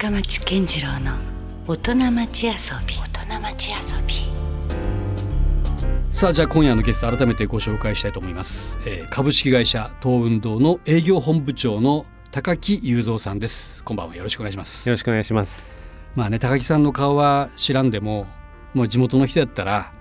[0.00, 1.12] 深町健次郎の
[1.66, 2.52] 大人町遊
[2.86, 2.94] び。
[2.94, 4.14] 大人町遊び。
[6.10, 13.84] さあじゃあ今夜のゲスト改めてご紹介したいと思います、えー株式会社東運動の営業本部長の高木雄三さんです。
[13.84, 14.16] こんばんは。
[14.16, 14.88] よろしくお願いします。
[14.88, 15.92] よろしくお願いします。
[16.16, 18.26] まあね高木さんの顔は知らんでも
[18.72, 19.92] もう地元の人やったら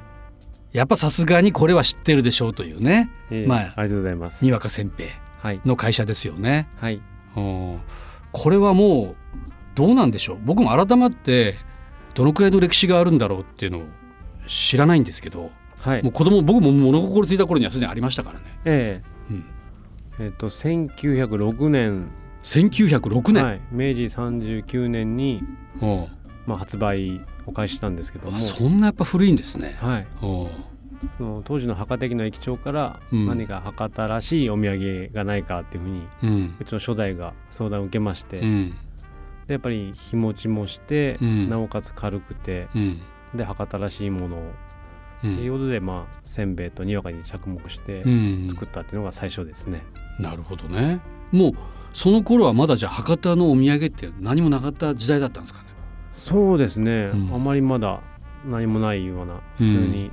[0.71, 3.11] やっぱさすがにこれは知ってるでしょうというね。
[3.31, 4.45] ええまあありがとうございます。
[4.45, 5.09] にわか煎餅
[5.41, 5.59] はい。
[5.66, 6.70] の会社ですよね。
[6.77, 7.02] はい。
[7.36, 7.79] うん。
[8.31, 9.16] これはもう
[9.75, 10.39] どうなんでしょう？
[10.44, 11.55] 僕も改まって
[12.16, 13.84] どのくらいの歴史があるんだろうっていうのを
[14.48, 16.03] 知らないんですけどはい。
[16.03, 19.45] もう子供僕も物心ついた頃にはすでにありましたからね、えうん、
[20.20, 22.08] ええっと1906年。
[22.44, 25.44] 1906年、はい、明治39年に
[26.45, 28.38] まあ発売を開始したんですけども。
[28.38, 29.77] あ、そんなやっぱ古いんですね。
[29.80, 33.25] はい、その当時の博多駅の駅長からうん。
[33.27, 36.55] 何か博多らしいお土産がないかっていうふうにうん。
[36.59, 38.73] うちの初代が相談を受けまして、うん
[39.49, 41.49] でやっぱり日持ちもして、うん。
[41.49, 43.02] なおかつ軽くてうん。
[43.33, 44.39] で博多らしいものを、
[45.23, 48.47] うというんことでまあせんべいとにわかに着目してうん。
[48.47, 49.83] 作ったっていうのが最初ですね。
[50.20, 51.00] なるほどね。
[51.31, 51.53] もう
[51.94, 55.66] その頃はまだじゃあ博多のお土産って何もなかった時代だったんですかね？
[56.11, 57.33] そうですね、うん。
[57.33, 58.02] あまりまだ
[58.45, 60.11] 何もないような普通に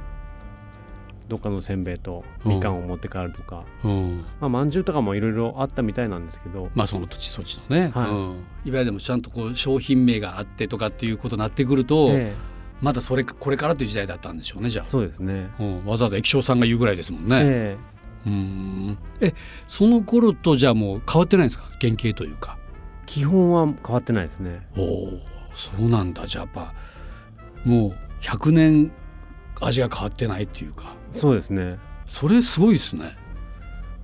[1.29, 8.11] どっかのせんべいとみかんを持って帰るとか、うん、まあまんじゅうとかもいろいろあったみたいなんですけど、まあその土地土地のね、はい。
[8.11, 12.35] うん、いわゆるでもちゃんとこう商品名があってとかっていうことになってくると、え
[12.81, 15.51] まだそれこれからという時代だったんでしょうねじゃえあ、そうですね。
[15.59, 17.41] うん、わざわざ液晶さんが言うぐらいですもんね。
[17.43, 17.77] え
[18.27, 18.99] うん。
[19.21, 19.35] え
[19.67, 21.65] その頃とじゃあもう変わってないんですか？
[21.81, 22.59] 原型というか。
[22.59, 22.67] え
[23.07, 24.67] 基本は変わってないですね。
[24.77, 25.21] おお
[25.55, 26.27] そうなんだ。
[26.27, 26.75] じゃあやっぱ
[27.65, 28.93] もう100年
[29.61, 31.79] 味が変わってないっていうかそうですね。
[32.07, 33.17] それすごいですね。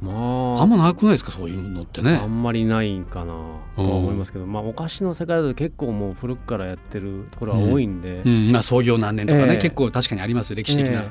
[0.00, 0.12] ま
[0.58, 0.62] あ。
[0.62, 2.16] あんまなくないですかそういうのってね。
[2.16, 3.34] あんまりないかな
[3.76, 8.50] とは思いますけど、まあお菓子の世界だと結構もう古くからやってるところが多いんで、うん。
[8.50, 9.56] まあ創業何年とかね、ええ。
[9.58, 11.08] 結構確かにありますよ歴史的なえ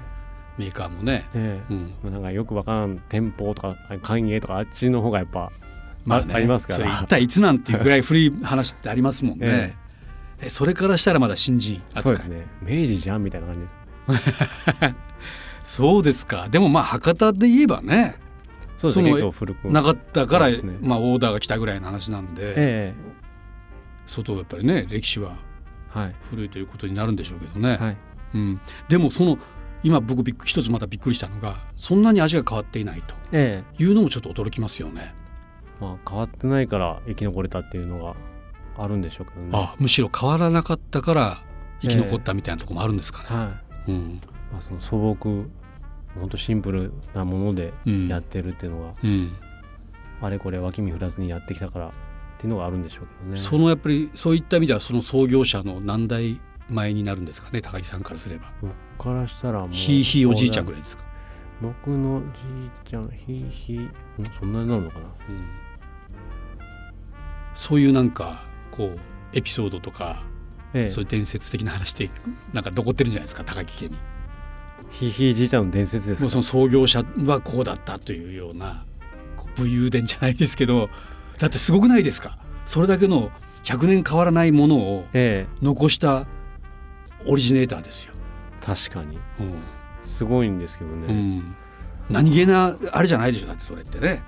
[0.58, 1.74] メーカーもね、ええ。
[1.74, 1.94] うん。
[2.04, 5.52] まあなんかよくわからん店舗とか歓迎とかあっちの方がやっぱ
[6.06, 6.34] まあね。
[6.34, 6.80] ありますから。
[6.80, 9.78] それ一体いつなんていうぐらい古い話ってありますもんね、
[10.42, 12.02] えそれからしたらまだ新人扱い。
[12.04, 12.48] そうですね。
[12.62, 14.96] 明治じゃんみたいな感じです
[15.64, 16.48] そうですか。
[16.50, 18.18] でもまあ博多で言えばね
[18.78, 19.32] そうですね。
[19.32, 19.70] 古く。
[19.70, 20.58] なかったから、ね。
[20.82, 22.94] まあ、オーダーが来たぐらいの話なんで、え
[24.08, 25.36] 相当やっぱりね歴史は
[26.30, 27.98] 古いということになるんでしょうけどね、はい。
[28.34, 29.38] うん、でもその
[29.84, 35.14] 今僕びっく一つまたびっくりしたのがそんなに味が変わっていないとえいうのもちょっと驚きますよね。
[35.80, 38.16] えまあ変わってないから生き残れたっていうのが
[38.78, 39.50] あるんでしょうけどね。
[39.54, 41.44] あむしろ変わらなかったから
[41.82, 43.28] 生き残ったみたいなところもあるんですかね。
[43.30, 43.52] は
[43.88, 43.92] い。
[43.92, 44.22] うん
[44.52, 45.46] まあ、その素朴
[46.20, 48.08] 本当シンプルなものでうん。
[48.08, 49.34] やってるっていうのが、うん。
[50.22, 51.92] あれこれ脇見振らずにやってきたからっ
[52.38, 53.40] ていうのがあるんでしょうけどね。
[53.40, 56.40] そのやっぱりそういった意味ではその創業者の何代
[56.70, 58.52] 前になるんですかね高木さんからすれば。
[58.62, 61.06] 僕からしたらもうひいひいおじいちゃんぐらいですか。
[61.62, 63.92] 僕のじいちゃんひいひいん？
[64.38, 65.06] そんなになるのかな？
[65.06, 65.46] うん。
[67.56, 69.00] そういうなんかこう
[69.34, 70.24] エピソードとか、
[70.74, 70.90] ええ。
[70.90, 72.10] そういう伝説的な話って
[72.54, 73.98] なんか残ってるんじゃないですか高木家に。
[74.90, 76.24] ひいひいじいちゃんの伝説ですか？
[76.26, 78.86] もうその創業者はこうだったというような
[79.56, 80.90] 武勇伝じゃないですけど
[81.40, 82.38] だってすごくないですか？
[82.66, 83.32] それだけの
[83.64, 85.54] 100年変わらないものをええ。
[85.62, 86.26] 残した
[87.26, 88.14] オリジネーターですよ。
[88.62, 89.18] 確かに。
[89.40, 89.56] うん。
[90.04, 91.56] すごいんですけどうね、ん、
[92.10, 94.24] 何気なあれじゃないでしょだってそれってね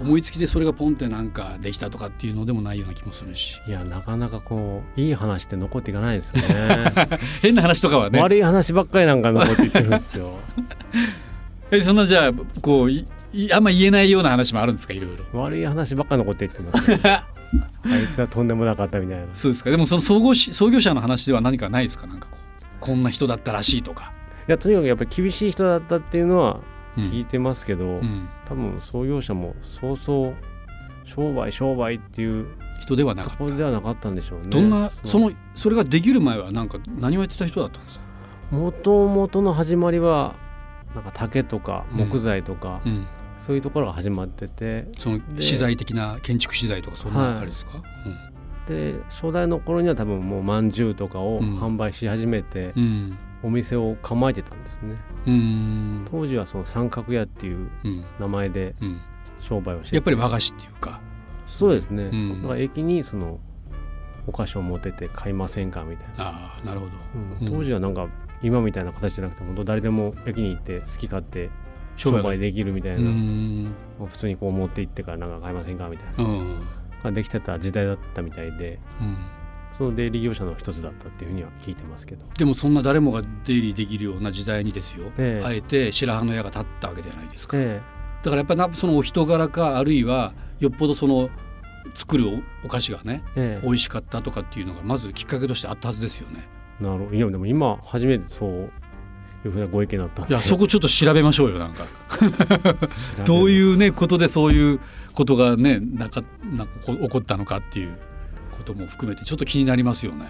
[0.00, 3.60] 思いつきでそれがポンってなんかできたとかっていうのでもないような気もするし。
[3.66, 6.84] いやなかなかこういい話って残っていかないですよね。
[7.40, 8.20] 変な話とかはね。
[8.20, 10.38] 悪い話ばっかりなんか残っていってるんですよ。
[11.70, 12.90] えそんなじゃあこう
[13.52, 15.40] あんま言えないような話もあるんですかいろいろ。
[15.40, 17.24] 悪い話ばっかり残っていってます、ね、 あ
[17.98, 19.24] いつはとんでもなかったみたいな。
[19.34, 19.70] そうですか。
[19.70, 22.06] でもその創業し創業者の話では何かないですか？
[22.06, 24.12] なんかこうこんな人だったらしいとか。
[24.48, 26.60] いやとにかくやっぱり厳しい人だったっていうのはうん
[26.96, 28.28] 聞いてますけど、うん。
[28.46, 30.34] 多分創業者もそうそう
[31.04, 32.46] 商売商売っていう
[32.80, 34.48] 人ではなかとったではなかったんでしょうね。
[34.48, 38.04] どんなそのそれができる前はなんか何をやってた人だったんですか、
[38.50, 40.34] もともとの始まりは
[40.94, 43.06] なんか竹とか木材とか、うん、
[43.38, 47.82] そういうところが始まっててそので資材的な建築資材とかそんなあれですか、
[48.66, 51.60] で初代の頃には多分もうまんじゅうとかをうん。
[51.60, 54.96] 販売し始めて、うんお店を構えてたんですね。
[55.26, 55.32] うん。
[55.32, 58.04] うん当時はその三角屋っていううん。
[58.18, 59.00] 名前でうん。
[59.40, 61.00] 商売をしててやっぱり和菓子っていうか。
[61.46, 62.42] そうですね、うん。
[62.42, 63.38] だから駅にその
[64.26, 66.92] お菓子を持ってて買いませんかみたいな、ああなるほど。
[67.40, 67.48] うん。
[67.48, 68.08] 当時はなんか
[68.42, 71.50] 今みたいな形じゃなくて本当誰でも駅に行って好き勝手
[71.96, 72.22] 商が。
[72.22, 73.64] 売できるみたいう
[74.00, 76.24] な、普通にこう持って行ってからなんか買いませんかみたいな。
[76.24, 76.66] うん。
[77.04, 78.80] ができてた時代だったみたいで。
[79.00, 79.16] うん
[79.76, 82.24] その出入り業者の一つだったっていうふうには聞いてますけど。
[82.38, 85.46] でもそんな誰もが出入りできるような時代にですよ、ええ。
[85.46, 87.82] あえて白羽の矢が立ったわけじゃないですか、え
[88.22, 91.28] だからやっぱりなそのお人柄かあるいはよっぽどその
[91.94, 93.60] 作るおお菓子がねええ。
[93.62, 96.48] え美味しかったとかっていうのがまずきっかけとしてあったはずですよね。
[96.80, 97.14] なるほど。
[97.14, 98.70] いやでも今初めてそうい
[99.44, 101.84] うふうなご意見だったいやそこちょっと調べましょうよなんか。
[103.24, 104.80] どうういうねことでそういう
[105.12, 107.98] ことがねなんかなんかこ起こったのかっていう
[108.66, 110.26] ことも含めてちょっと気になりますよね。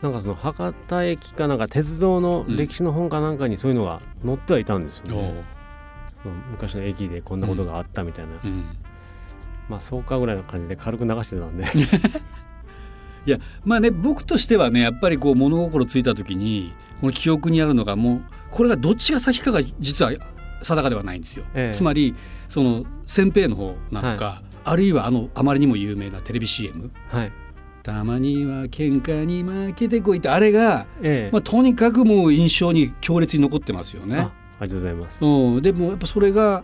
[0.00, 5.44] なんかその博多駅かなんか鉄道の歴史の本かなんかにそういうのが載ってはいたんですよね、
[6.22, 8.64] その昔の駅でこんなことがあったみたいな、うん、
[9.68, 11.64] まあそうかぐらいの感じで軽く流してたんで。
[13.26, 20.12] いやまあね僕としてはねやっぱりこう物心ついた時にこの記憶にあるのがもうこれがどっちが先かが実は
[20.60, 21.46] 定かではないんですよ。
[21.54, 21.74] ええ。
[21.74, 22.14] つまり
[22.50, 27.32] その先兵の方なのか、あるいはあのあまりにも有名なテレビ CM はい
[27.84, 31.30] たまには喧嘩に負けてこいってあれが、ええ。
[31.30, 34.16] まあ、とにかくもう印象に強烈に残ってますよね。
[34.16, 34.32] あ。
[34.58, 36.62] ありがとうございます、うん、でもやっぱそれが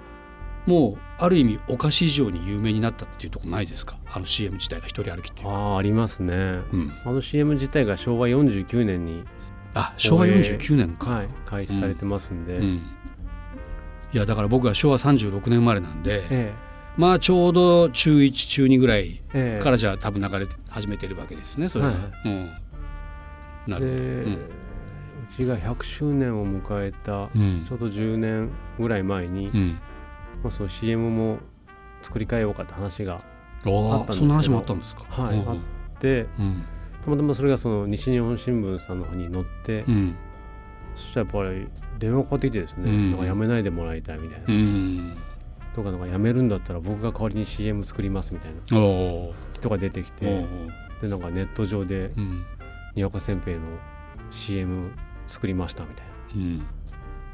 [0.65, 3.99] もうある意味お菓子以上に有名になったっていうところないですか？
[4.13, 5.53] あの CM 自体が一人歩きっていうか。
[5.53, 6.35] ああありますね。
[6.73, 9.25] うん、あの CM 自体が昭和49年に、
[9.75, 11.11] あ昭和49年か。
[11.11, 12.81] はい、開始されてますんで、うん、い
[14.13, 16.55] やだから僕は昭和36年生まれなんで、え
[17.01, 19.23] まあちょうど中1中2ぐらい
[19.63, 21.93] からじゃあ多分流れ始めてるわけですねそれは。
[21.93, 22.51] はいうん、
[23.67, 24.37] なで、るほど。
[24.37, 24.39] う
[25.35, 27.65] ちが100周年を迎えたうん。
[27.67, 29.79] ちょうど10年ぐらい前に、うん。
[30.43, 31.39] まあ、その CM も
[32.03, 33.21] 作り変えようかって話が
[33.65, 34.21] うん、あったんですけど。
[34.21, 35.05] そんな話もあったんですか？
[35.19, 35.57] うんはいあ
[36.01, 36.63] でうん。
[37.03, 40.17] たまたまそれがその西日本新聞さんの方に載って、うん。
[40.95, 41.69] そしたらやっぱり
[41.99, 43.11] 電話かかってきてですね、うん。
[43.13, 45.17] なんかやめないでもらいたいみたいな、うん
[45.81, 48.61] とかなんかやめるんだったら僕が代わりに CM 作りますみたいな
[49.55, 51.03] 人が出てきおてー。
[51.03, 52.45] でなんかネット上でうん。
[52.95, 53.63] にわかせんべいの
[54.31, 54.91] CM
[55.27, 56.13] 作りましたみたいな。
[56.35, 56.67] うん。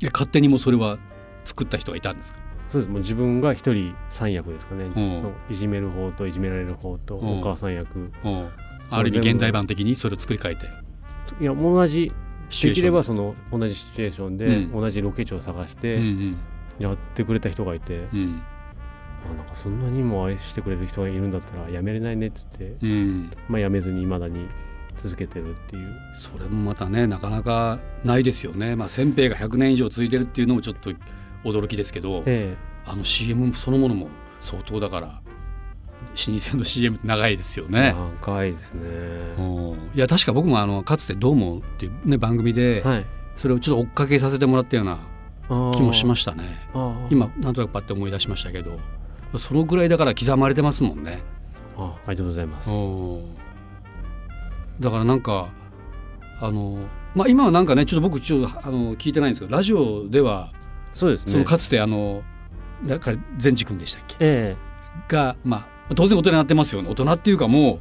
[0.03, 0.99] え勝手にもうそれは
[1.45, 2.41] 作った人がいたんですか？
[2.69, 2.91] そうです。
[2.91, 4.93] もう自分が一人三役ですかね、ん。
[4.93, 7.39] そのいじめる方といじめられる方とうん。
[7.39, 8.49] お母さん役、うん。
[8.91, 10.67] ある意味現代版的にそれを作り変えて。
[11.41, 12.13] いや同じ
[12.63, 12.73] で。
[12.73, 14.73] きればシその同じシチュエーションでうん。
[14.73, 18.19] 同じロケ地を探しチュエーションてやってくれた人がいて、うん。
[18.19, 18.43] うん
[19.29, 22.91] あなんかそんなにも愛してくれる人がいるんだったらやめれないねっつって、うん。
[22.91, 24.47] うんまあ、やめずに未だに
[24.97, 25.95] 続けてるっていう。
[26.15, 28.77] それもまたねなかなかないですよね。
[28.77, 30.93] まあ先兵が100年以上続いてるっていうのもちょっと
[31.45, 34.09] 驚きですけど、えあの CM そのものも
[34.41, 37.95] 相当だから老舗の CM って長いですよえね。
[38.21, 38.81] 長いですね。
[39.39, 39.91] うん。
[39.95, 43.07] いや確か僕もあのかつて「どうも」っていう、ね、番組ではい。
[43.37, 44.99] それをちょっと追っかけさせてもらったような
[45.75, 46.59] 気もしまししたね。
[46.73, 48.79] た今なんとなくパッて思い出しましたけど
[49.39, 51.23] そのぐらいだから刻まれてますもんね。
[51.79, 52.71] あありがとうございます。
[52.71, 52.75] う
[53.19, 53.37] ん
[54.81, 55.49] だからなんか
[56.41, 56.79] あの
[57.15, 60.53] まあ今はなんかねちょっと僕ちょっとあの聞いてないんですけどラジオでは
[60.93, 61.33] そうですね。
[61.33, 62.23] そのかつてあの
[62.85, 64.17] だから善治君でしたっけ？
[64.21, 64.57] え
[65.09, 66.89] がまあ当然大人になってますよね。
[66.91, 67.79] 大人っていうかも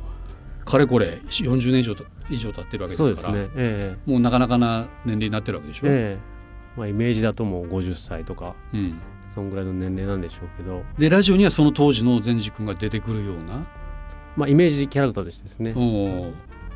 [0.62, 3.34] うかれこれ40年以上と以上経ってるわけえですから。
[3.36, 3.50] ね。
[3.56, 5.88] えもうなかなかな年齢になってるわけでしょ？
[5.88, 6.35] えええ
[6.77, 9.00] まあ、イメージだともう50歳とかうん、
[9.30, 13.66] そんぐらいの年齢なんでしょうけど、でラジオにはその当時の善治君が出てくるような？
[14.36, 15.74] まあ、イメージキャラクターとしてですね、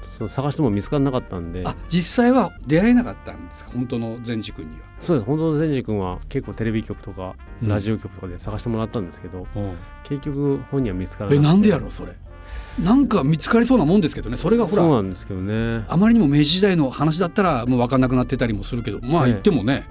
[0.01, 1.63] その探しても見つからなかったんで。
[1.65, 3.71] あ実際は出会えなかったんですか？
[3.71, 4.85] 本当の善治君には。
[5.01, 5.27] そうです。
[5.27, 7.67] 本当の善治君は結構テレビ局とかうん。
[7.67, 11.45] ラジオ局とかで探してもらったんですけど、おー結局本人は見つからなくて。
[11.45, 12.13] えなんでやろうそれ？
[12.83, 14.37] なんか見つかりそうなもんですけどね。
[14.37, 15.85] それがほらそうなんですけどね。
[15.89, 19.87] あまりにも明治時代の話だったらもう分かんなくなってたりもするけどまあええ言ってもね、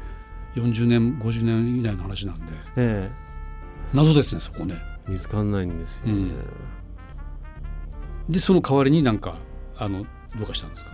[0.54, 2.44] 40年50年以内の話なんで。
[2.76, 3.10] え
[3.92, 4.74] 謎ですねそこね。
[5.06, 6.30] え見つからないんですよね、
[8.28, 9.36] でその代わりになんか
[9.76, 10.04] あの
[10.38, 10.92] どうかしたんですか？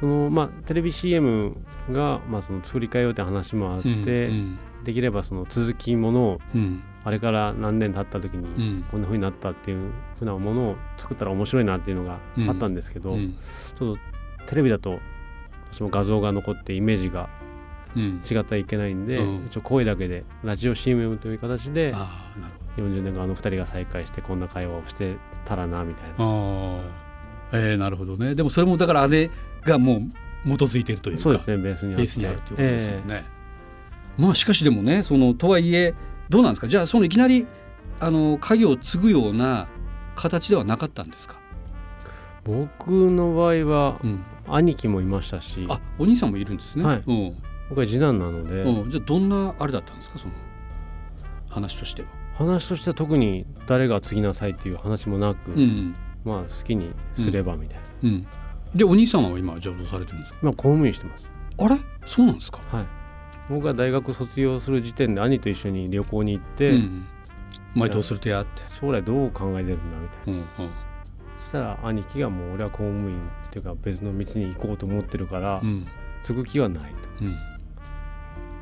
[0.00, 1.54] そのまあテレビ CM
[1.90, 3.88] が、まあ、その作り変えようって話もあって、
[4.28, 4.58] うん。
[4.84, 8.82] できればその続きものをうんあれから何年経った時にうん。
[8.90, 12.18] こんな風になったっていう風なものを作ったら面白いなっていうのが
[12.48, 13.36] あったんですけど、うん。
[13.74, 17.28] ちょっとテレビだとどうしても画像が残ってイメージが
[17.96, 18.20] うん。
[18.24, 19.46] 違ったらいけないんで、うん。
[19.46, 26.14] 一応声だけでラジオ CM という形でああなるほ40年間あの2人が再会してこんな会話をしてたらなみたいな。
[27.54, 28.34] えー、なるほどね。
[28.34, 29.30] でもそれもだからあれ
[29.62, 30.06] がも
[30.46, 31.86] う基づいてるというかそうですねベース
[32.18, 33.24] にあるということですよね。
[34.16, 35.94] まあしかしでもねそのとはいえ
[36.32, 36.66] どうなんですか？
[36.66, 37.46] じゃあそのいきなり
[38.00, 39.68] あの家業を継ぐような
[40.16, 41.42] 形ではなかったんですか、えー
[42.44, 45.64] 僕の場合はうん、兄貴もいましたし。
[45.68, 46.84] あお兄さんもいるんですね。
[46.84, 47.02] はい。
[47.06, 47.36] うん。
[47.68, 50.18] 僕は次男なので、うん、じゃあどんなあれだったんですか？
[50.18, 50.32] その
[51.48, 52.08] 話としては。
[52.34, 55.94] 話としては特に誰が継ぎなさいっていう話もなく、うん。
[56.24, 58.26] まあ好きにすればみたいな、うん。
[58.74, 60.38] でお兄さんは今じゃあどうされてるんですか？
[60.42, 61.30] 今公務員してます。
[61.58, 61.78] あれ？
[62.06, 62.58] そうなんですか？
[62.72, 62.86] はい
[63.52, 67.06] 僕が大学卒業する時点で兄と一緒に旅行に行って、うん
[67.74, 68.62] お前どうするとやって。
[68.68, 70.40] 将来どう考えてるんだみたいな。
[70.58, 70.72] うんうん。
[71.38, 75.86] そしたら兄貴がもう俺は公務員っていうか別の道に行こうと思ってるから、うん。
[76.22, 76.98] 継ぐ気はないと。
[77.22, 77.36] うん。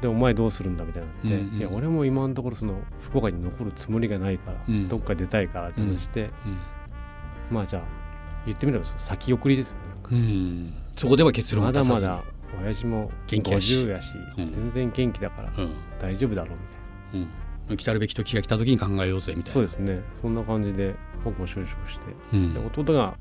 [0.01, 4.89] でお前どうするんだみたいになって、うんうんいや俺も今のところその福岡に残るつもりがないから、うん。
[4.89, 7.55] どっか出たいからって話して、うん。
[7.57, 7.83] まあじゃあ
[8.47, 9.83] 言ってみれば先送りですよね。
[10.13, 10.73] うん。
[10.97, 12.23] そこでは結論まだまだ
[12.62, 13.75] 親父も元気やし。
[13.75, 14.49] 50やし、うん。
[14.49, 15.71] 全然元気だからうん。
[16.00, 17.28] 大丈夫だろうみたいな。
[17.71, 17.76] うん。
[17.76, 19.52] 来たるべき時が来た時に考えようぜみたいな。
[19.52, 20.02] そうですね。
[20.14, 22.07] そんな感じで僕も就職して。
[22.33, 22.54] うん。
[22.54, 23.16] で弟が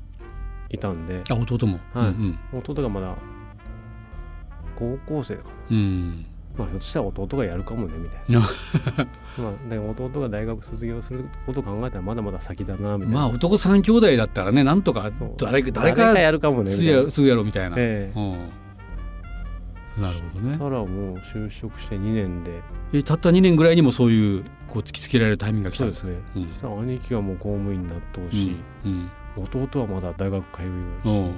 [0.70, 1.22] いたんで。
[1.28, 1.78] あ弟も。
[1.94, 2.08] はい。
[2.08, 3.16] うん弟がまだ
[4.76, 5.50] 高校生かな。
[5.70, 6.26] うん。
[6.56, 8.40] まあひょっとしたら弟がやるかもねみたいな。
[9.38, 13.20] まあでも弟が大学卒業することを考えたらまだまだ先だなみたいな。
[13.20, 17.76] まあ男三兄弟だったらねなんとか誰か誰誰かやるかもねすぐやろうみたいな。
[17.78, 18.12] え。
[18.14, 18.38] うん
[19.98, 20.52] なるほどね。
[20.54, 22.60] えたらもう就職して2年で。
[22.92, 26.14] えたった2年ぐらいにもそういうこう突きつけられるタイミングが来たんですね。
[26.36, 26.48] うん。
[26.48, 29.10] そしたら兄貴はもう公務員になってほしい、うん。
[29.36, 31.32] 弟はまだ大学通ううんし、おうおう。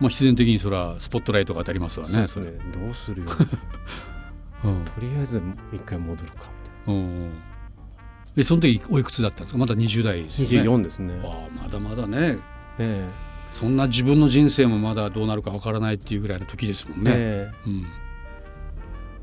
[0.00, 2.72] まあ必然的にそれはスポットライトが当たりますわねそうですね。
[2.72, 3.28] どうするよ。
[4.64, 4.84] うん。
[4.84, 5.40] とりあえず
[5.72, 6.48] 一回戻るか。
[6.86, 7.06] みうんう。
[7.26, 7.30] ん
[8.36, 9.58] えその時おいくつだったんですか？
[9.58, 11.20] まだ20代ですたいなよね24ですね。
[11.24, 12.38] ああまだまだね。
[12.78, 13.08] え
[13.52, 17.68] そんな自分の人生もまだどうなるかわからないっていうぐらいの時ですもんね、ええ。
[17.68, 17.86] うん、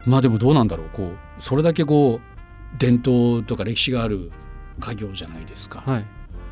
[0.06, 4.32] まあでもどうなんだろうこうそれだけこう伝統とか歴史がある
[4.80, 6.06] 家業じゃないですか、えはい。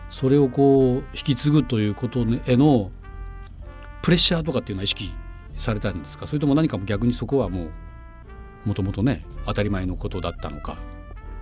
[0.10, 2.92] それをこう引き継ぐということへの
[4.02, 5.12] プレッシャーとかっていうのは意識
[5.58, 6.28] されたんですか？
[6.28, 7.70] それとも何か逆にそこはもう
[8.66, 10.78] もともとね当たり前のことだったのか、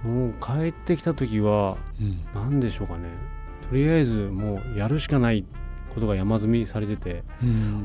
[0.03, 2.19] もう帰ってきた時はうん。
[2.33, 3.09] 何でしょうかね。
[3.69, 5.45] とりあえずもうやるしかない
[5.93, 7.23] ことが山積みされてて、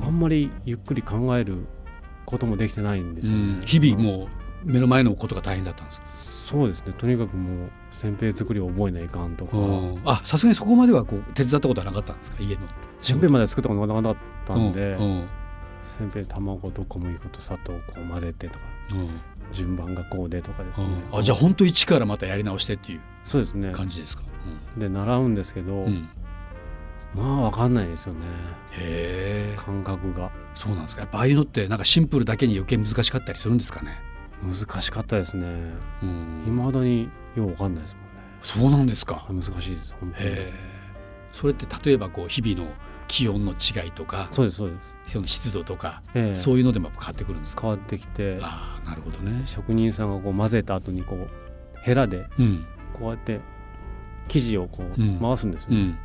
[0.04, 1.66] あんまりゆっくり考える
[2.24, 3.60] こともできてないんですよね、うん。
[3.66, 4.28] 日々も
[4.64, 6.06] う目の前のことが大変だったんですか？
[6.06, 6.94] そうですね。
[6.96, 9.56] とにかくもう煎餅作りを覚えないかんとか。
[10.04, 12.42] あさすがにそこまではこう手伝ったことはなかったんですか？
[12.42, 12.62] 家の。
[12.98, 15.02] 煎餅まで作ったことがなかったんで、うん。
[15.02, 15.24] うん。
[15.82, 18.60] 煎餅卵と小麦粉と砂糖をこう混ぜてとか
[18.92, 19.08] うん。
[19.50, 23.72] 順番がこうでとかですね、あじゃあ本当一からまたやり直してっていうそうですね。
[23.72, 24.22] 感じですか、
[24.76, 26.08] で習うんですけど、うんうん
[27.14, 28.20] まあ分かんないですよね。
[28.72, 29.56] へえ。
[29.56, 30.30] 感覚が。
[30.54, 31.02] そうなんですか。
[31.02, 33.98] やっぱああいうのってなんかシンプルだけに余計難しかったりするんですかね。
[34.42, 35.46] 難しかったですね。
[36.02, 36.44] うん。
[36.46, 38.10] いまだによう分かんないですもんね。
[38.42, 39.26] そうなんですか。
[39.30, 40.30] 難しいです本当に。
[40.30, 40.52] へえ。
[41.32, 42.72] それって例えばこう日々の
[43.06, 44.94] 気温の違いとかそうですそうです、
[45.26, 46.36] 湿度とか、ええ。
[46.36, 47.62] そういうのでも変わってくるんですか？
[47.62, 49.42] 変わってきてああなるほどね。
[49.46, 51.28] 職人さんがこう混ぜた後にこう
[51.80, 52.66] ヘラでうん。
[52.92, 53.40] こうやって
[54.28, 55.18] 生地をこううん。
[55.20, 55.98] 回すんですよ、うん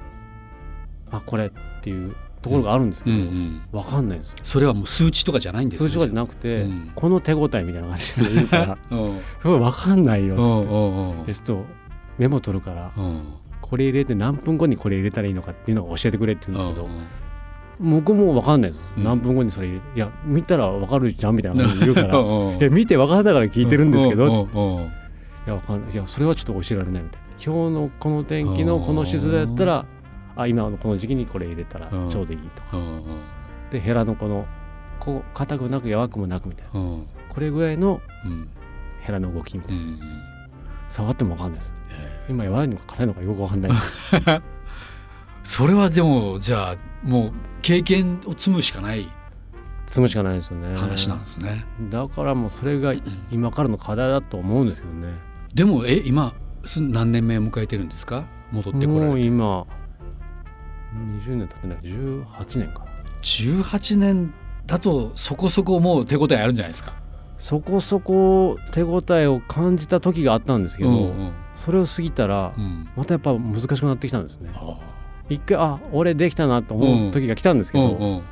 [1.13, 1.51] あこれっ
[1.81, 3.83] ていうところがあるんですけうんど、うん。
[3.83, 4.39] 分かんないですよ。
[4.43, 6.91] それはもう数値とかじゃないんです数字とかじゃゃなくて、うん。
[6.93, 9.19] この手応えみたいな感じで言うから うん。
[9.39, 11.65] すごい分かんないよっってちょっと
[12.17, 13.21] メモ取るからうん。
[13.61, 16.89] これ入れて何分後にこれ入れたらいいのかっていうのを教えてくれって言うんですけど
[17.81, 17.91] うん。
[17.91, 19.03] 僕も分かんないです、うん。
[19.03, 24.29] 何分後にそれいや見たら分かるじゃんみたいな感じで言うからいや見て分かんないから聞いてるんですけど、い
[25.47, 25.91] やわかんない。
[25.91, 27.27] いやそれはちょっと教えられないみたいな。
[27.43, 29.85] 今日のこの天気のこの湿度やったら
[30.35, 32.09] あ今のこの時期にこれ入れたらうん。
[32.09, 32.77] ちょうどいいとか。
[32.77, 33.03] うん
[33.71, 34.45] でヘラのこの
[34.99, 36.71] こう硬くなく柔くもなくみたいな。
[37.29, 38.47] これぐらいのうん。
[39.01, 39.81] ヘラの動きみたいな。
[39.81, 39.99] うん
[40.89, 41.75] 触っても分かんないです。
[41.89, 43.71] え今柔いのか硬いのかよく分かんない
[44.27, 44.41] え
[45.43, 49.07] それはでもじゃあもう経験を積むしかない。
[49.87, 50.77] 積むしかないですよね。
[50.77, 51.65] 話なんですね。
[51.89, 52.93] だからもうそれが
[53.31, 55.13] 今からの課題だと思うんですけどね。
[55.53, 56.33] でもえ今
[56.65, 58.23] す何年目を迎えてるんですか？
[58.51, 59.65] 戻ってこらもうれて今
[60.93, 62.85] 20年経ってない18年かな。
[63.21, 64.33] 18年
[64.67, 66.93] だとそこそこもう手応えあるんじゃないですか？
[67.37, 71.31] そこそこ手応えを感じた時があったんですけど、うんうん。
[71.55, 72.87] それを過ぎたらうん。
[72.95, 74.51] またやっぱ難しくなってきたんですね。
[74.55, 74.77] あ
[75.29, 78.23] 一回あ俺できたなと思う時が来たんですけど、ーうんうん。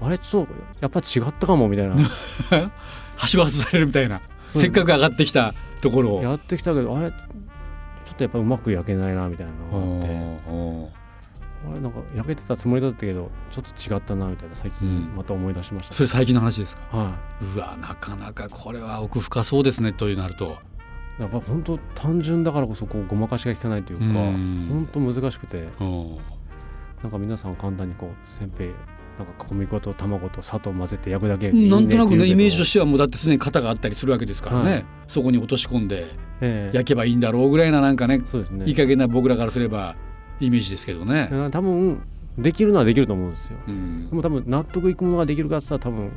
[0.00, 1.94] あれちょっとやっぱ違ったかもみたいな。
[3.16, 4.20] はしご外されるみたいな。
[4.44, 6.22] せっかく上がってきたところを。
[6.22, 7.16] やってきたけどあれちょ
[8.12, 10.08] っとやっぱうまく焼けないなみたいなのがあって。
[10.50, 10.88] うんうん
[11.70, 14.76] あれなんか焼けてたつもりだったけどちょっと違ったなみたいな最うん。
[14.76, 16.96] 近また思い出しました、それ最近の話ですか？
[16.96, 17.14] は
[17.54, 20.58] うわなかなかこれは奥深そうですねというなると。
[21.18, 24.66] いやっぱ本当単純だからこそこうごまかしが効かないというかうん。
[24.70, 25.68] 本当難しくて。
[25.80, 25.84] う。
[25.84, 26.18] ん
[27.02, 28.70] なんか皆さん簡単にこうせんべい
[29.18, 31.50] なんか小麦粉と卵と砂糖混ぜて焼くだけ。
[31.50, 34.84] なんとなくねイメージとして、はもうだってすでに型があったりするわけですからね、はい。
[35.08, 36.06] そこに落とし込んで
[36.42, 36.76] ええ。
[36.76, 38.66] 焼けばいいんだろうぐらいななんかねそうですね。
[38.66, 39.96] いい加減な僕らからすれば
[40.40, 41.30] イメージですけどね。
[41.50, 42.02] 多分
[42.38, 43.58] できるのはできると思うんですよ。
[43.66, 44.08] うん。
[44.08, 46.12] でも多分納得いくものができるかって言ったら多分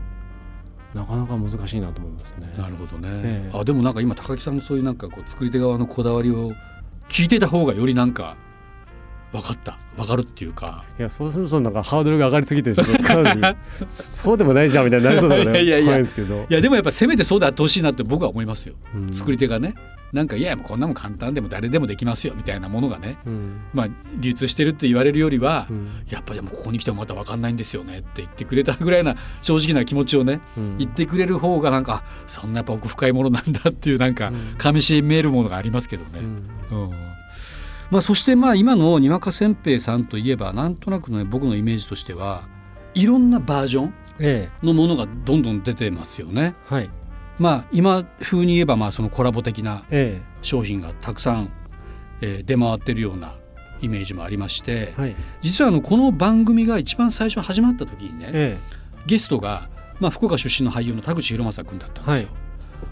[0.94, 2.54] なかなか難しいなと思うんですね。
[2.58, 3.58] なるほどね、ええ。
[3.58, 6.54] あでもなんか今高木さんのそういうなんかこう作り手側のこだわりを
[7.08, 8.36] 聞いてた方がよりなんか
[9.32, 9.78] 分かった。
[9.96, 10.84] 分かるっていうか。
[10.98, 12.74] いやそうするとなんかハードルが上がりすぎて
[13.90, 15.86] そうでもないじゃんみたいになりそうだから いやいやいや。
[15.86, 16.46] 怖いんですけど。
[16.50, 19.14] いやでもやっぱせめてそうであってほしいなって僕は思いますよ、うん。
[19.14, 19.76] 作り手がね
[20.12, 23.62] なんかいやもうこんなもん簡単でも誰でもできますよみたいなものがねうん。
[23.74, 23.88] まあ
[24.18, 25.90] 流通してるって言われるよりは、うん。
[26.10, 30.78] やっぱりもうここに来てもまた分かんないんですよねって言ってくれたぐらいな正直な気持ちをねうん。
[30.78, 36.20] 言ってくれる方がなんかあそんなやっぱ奥深いものなんだっていうなんかうん噛みしめるものがありますけどね。
[36.72, 36.82] うん。
[36.84, 36.92] うん。
[37.92, 42.44] まあ、そしてまあ今のにわかせんぺいさんといえばなんとなくね僕のイメージとしては
[42.94, 46.54] いろんなバージョンえのものがどんどん出てますよね。
[46.72, 46.90] えはい
[47.40, 51.52] まあ今風に言えばまあそのコラボ的なえ商品がたくさん、
[52.22, 53.36] えー出回ってるような
[53.82, 55.16] イメージもありまして、えはい。
[55.42, 58.58] 実はあのこの番組が一番最初始まった時にね、え
[59.06, 59.70] ゲストが、
[60.00, 62.28] まあ、福岡出身の俳優の田口博正君だったんですよ。
[62.30, 62.36] は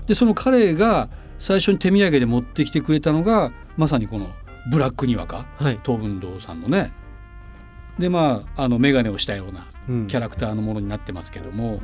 [0.08, 4.30] でその彼が最初に手土産で持ってきてくれたのがまさにこの
[4.72, 5.80] ブラックにわかえはい。
[5.86, 6.92] 東文堂さんのね。
[8.00, 10.08] でまああの眼鏡をしたようなうん。
[10.08, 11.82] キャラクターのものになってますけども、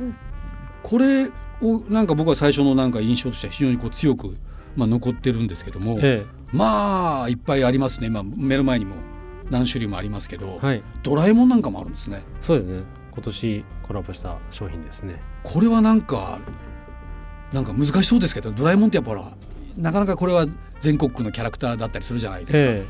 [0.82, 1.30] これ
[1.62, 4.36] をなんか僕は最初のなんか印象としては非常にこう強く、
[4.76, 8.06] まあ、残ってるんですけども、えまあいっぱいありますね。
[8.08, 8.96] 今目の前にも
[9.50, 10.82] 何種類もありますけど、えはい。
[11.02, 12.22] ドラえもんなんかもあるんですね。
[12.40, 12.82] そうですね。
[13.12, 15.20] 今年コラボした商品ですね。
[15.42, 16.38] これはなんか
[17.52, 19.30] なんか難しそうですけどドラえもんってやっぱほら
[19.76, 20.46] なかなかこれは
[20.80, 22.86] 全国区のキャラクターだったりするじゃないですか、ええ。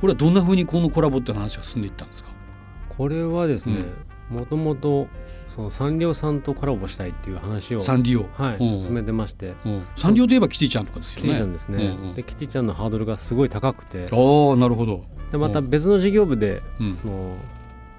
[0.00, 2.30] これはどんな風にこのコラボっていう話が進んでいったんですか？
[2.90, 3.84] これはですね
[4.28, 5.08] もともと
[5.54, 8.70] そのサンリオさんとコラボしたいっていう話をサンリオ、はいうん。
[8.70, 9.52] 進めてまして。
[9.66, 9.82] うん。
[9.98, 14.08] サンリオといえばキティちゃんとかですよキねティちゃんですね、でキティちゃんのハードルがすごい高くて。
[14.10, 16.94] ああなるほど、でまた別の事業部でうん。
[16.94, 17.36] その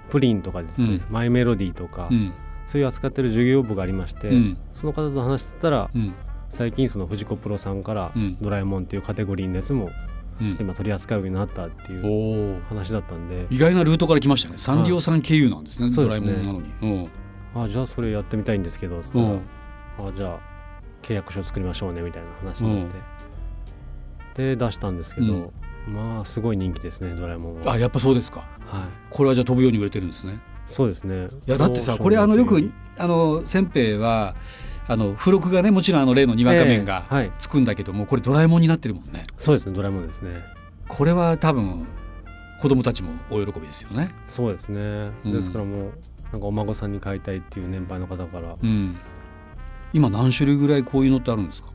[0.10, 1.02] プリンとかですね、うん。
[1.12, 2.34] マイメロディーとか、うん。
[2.66, 4.58] そういう扱ってる事業部がありまして、うん。
[4.72, 6.14] その方と話してたらうん。
[6.50, 8.38] 最近その藤子プロさんからうん。
[8.42, 9.92] ドラえもんっていうカテゴリーのやつも
[10.42, 10.48] うん。
[10.48, 14.56] ちょっと今取り扱うようになったっていう話だったんで、意外なルートから来ましたね。
[14.58, 17.10] サンリオさん経由なんですね、ドラえもんなのに、うん
[17.56, 19.42] あじゃあそれやってみたいんですけどつったら、うん。
[20.00, 20.40] あじゃあ
[21.02, 22.92] 契約書作りましょうねみたいな話になっ
[24.34, 25.54] て、で出したんですけど、
[25.88, 27.74] まあすごい人気ですねドラえもんは。
[27.74, 28.46] あやっぱそうですか。
[28.66, 28.88] はい。
[29.10, 30.40] これはじゃあ飛ぶように売れてるんですね。
[30.66, 31.28] そうですね。
[31.46, 34.36] いやだってさこれあのよくあのせんべいは
[34.88, 37.06] あの付録がねもちろんあの例のにわか面が
[37.38, 39.24] つくんだけどもこれドラえもんになってるもんね。
[39.38, 40.42] そうですねドラえもんですね。
[40.88, 41.86] これは多分
[42.62, 44.08] 子供たちもお喜びですよね。
[44.26, 45.32] そうですね、うん。
[45.34, 45.92] ですからもう
[46.34, 48.58] なんかお孫さんに買いたいっていう年配の方から。
[48.62, 48.98] うん。
[49.94, 51.70] 今何種類ぐらいこういうのってあるんですか、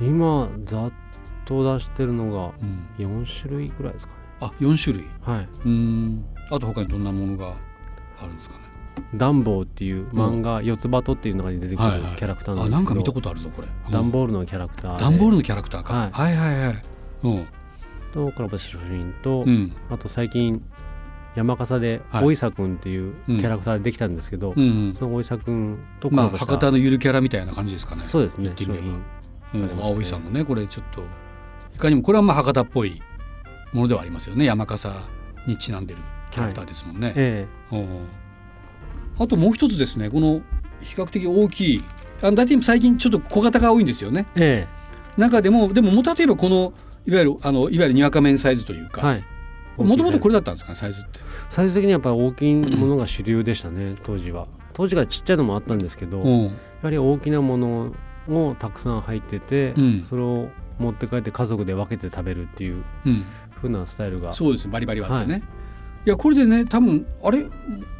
[0.00, 0.92] 今ざっ
[1.44, 4.18] と出してるのがうん、4種類ぐらいですかね。
[4.40, 5.06] あ4種類？
[5.22, 5.48] はい。
[5.64, 6.26] うん。
[6.50, 7.54] あと他にどんなものが
[8.20, 8.60] あるんですかね？
[9.14, 12.16] ダンボーっていう漫画、四つ葉とっていう中に出てくるはいはい。
[12.16, 13.68] キャラクターなあんですけど、なんか見たことあるぞこれ。
[13.90, 15.02] ダンボールのキャラクターで。
[15.02, 16.10] ダンボールのキャラクターか、はい。
[16.10, 16.82] はい、はいはい。
[17.22, 17.46] うん。
[18.12, 19.72] とコラボした商品と、うん。
[19.88, 20.60] あと最近
[21.38, 22.24] 山笠ではい。
[22.24, 28.02] おいさくんっていうキャラクターでできたんですけど、うんそのおいさくんとうん、まあ博多のゆるキャラみたいな感じですかね。
[28.06, 28.48] そうですね。
[28.48, 28.50] うん。
[28.50, 28.54] あ
[29.54, 29.76] りました。
[29.76, 31.02] ね葵さんのねこれちょっと
[31.74, 33.00] いかにもこれはまあ博多っぽい
[33.72, 34.44] ものではありますよね。
[34.44, 34.92] 山笠
[35.46, 36.00] にちなんでる
[36.32, 37.12] キャラクターですもんね。
[37.14, 38.06] えうん
[39.20, 40.10] あともう一つですね。
[40.10, 40.42] この
[40.80, 41.84] 比較的大きい
[42.20, 44.26] あの大体最近ちょっと小型が多いんですよね。
[44.34, 45.20] ええ。
[45.20, 46.72] 中でもでもも例えばこの
[47.06, 49.24] いわゆるあのいわゆるにわか面サイズというかえはい。
[49.76, 51.20] もともとこれれだったんですかねサイズって。
[51.48, 54.46] サイズ的にやっぱり大きいものが主流でしたね当時は。
[54.74, 56.56] 当時からちっちゃいのもあったんですけど、やうん。
[56.82, 57.92] はり大きなもの
[58.28, 60.02] をたくさん入ってて、うん。
[60.02, 63.24] それを持って帰って家族で分けて食べるっていううん、
[63.56, 65.42] 風なスタイルがそうですねバリバリ割ってね。
[66.06, 67.46] い、やこれでね多分あれ？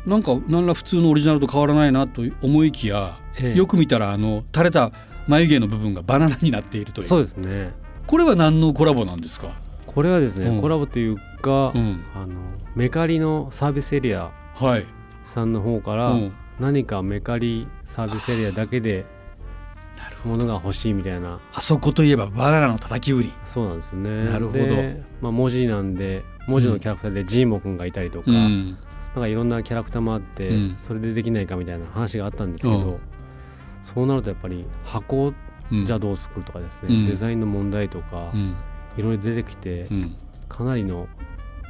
[0.07, 3.59] なんか何ら普通のオリジナルと変わらないなと思いきや、ええ。
[3.59, 4.93] よく見たらあの垂れた
[5.27, 7.09] 眉毛の部分がバナナになっているという。
[7.09, 7.73] そうですね。
[8.07, 9.49] これは何のコラボなんですか、
[9.87, 10.61] これはですね、うん。
[10.61, 12.35] コラボというか、うん、あの
[12.75, 14.87] メカリのサービスエリアはい、
[15.25, 16.33] さんの方から、うん。
[16.61, 19.07] 何かメカリサービスエリアだけで
[20.25, 21.41] ものが欲しいみたいな。
[21.53, 23.33] あそこといえばバナナの叩き売り。
[23.45, 24.25] そうなんですね。
[24.25, 24.59] なるほど。
[24.59, 28.77] で、まあ、文字なんで文字のキャラクターでジーモくんがいたりとか、うん。
[29.15, 30.75] なんかいろんなキャラクターもあって、うん。
[30.79, 32.99] それでできないかみたいな話があったんですけど、うん。
[33.83, 35.33] そうなるとやっぱり箱
[35.71, 35.85] うん。
[35.85, 37.05] じゃあどう作るとかですね、うん。
[37.05, 38.57] デザインの問題とか、うん。
[38.97, 40.17] いろいろ出てきて、うん。
[40.49, 41.07] かなりの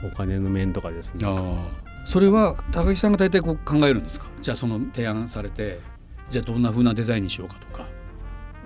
[0.04, 1.26] お金の面とかですね。
[2.04, 4.26] それは高木さんが大体こう考えるんですか？
[4.40, 5.78] じゃあその提案されて
[6.30, 7.86] じゃあどんな風なデザインにしようかとか。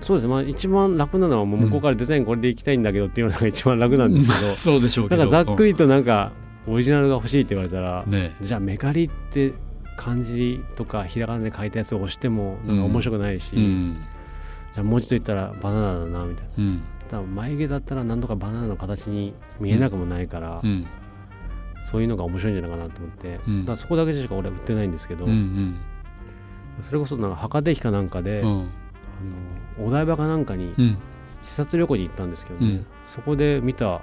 [0.01, 5.21] そうですね、まあ、一番楽なのはもう向こうからデザインこれでいきたいんだけどっていうのが一番楽なんですけど、 そうでしょうけど。
[5.23, 6.33] なんかざっくりとなんか
[6.67, 8.35] オリジナルが欲しいって言われたら、ね。
[8.41, 9.53] じゃあメカリって
[9.97, 13.97] 漢字とかひらがなで書いたやつを押してもなんか面白くないし、うん。
[14.73, 16.53] じゃあもう一度言ったらバナナだなみたいな。
[16.59, 16.83] うん。
[17.09, 20.87] 多分眉毛だったら何とかバナナの形に見えなくもないから、うん
[21.85, 23.65] そういうのが面白いんじゃないかなと思って、うん。
[23.65, 25.77] だそこだけしか俺は売ってないんですけど、うんうん。
[26.81, 28.49] それこそなんか博多駅かなんかで、うん。
[28.49, 28.53] あ
[29.81, 30.99] のお台場かなんかにうん。
[31.43, 32.87] 視察旅行に行ったんですけどね、うん。
[33.05, 34.01] そこで見た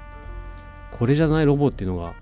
[0.92, 2.14] これじゃないロボっていうのが